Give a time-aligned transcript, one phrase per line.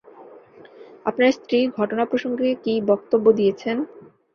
[1.05, 3.77] আপনার স্ত্রী ঘটনা প্রসঙ্গে কী বক্তব্য দিয়েছেন?